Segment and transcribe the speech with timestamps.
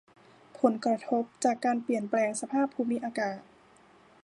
[0.59, 3.39] ผลกระทบจากการเปลี่ยนแปลงสภาพภูมิอากาศ